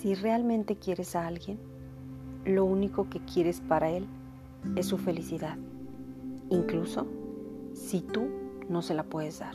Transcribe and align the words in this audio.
Si 0.00 0.14
realmente 0.14 0.76
quieres 0.76 1.14
a 1.14 1.26
alguien, 1.26 1.58
lo 2.46 2.64
único 2.64 3.10
que 3.10 3.20
quieres 3.20 3.60
para 3.60 3.90
él 3.90 4.06
es 4.74 4.86
su 4.86 4.96
felicidad, 4.96 5.58
incluso 6.48 7.06
si 7.74 8.00
tú 8.00 8.26
no 8.70 8.80
se 8.80 8.94
la 8.94 9.02
puedes 9.02 9.40
dar. 9.40 9.52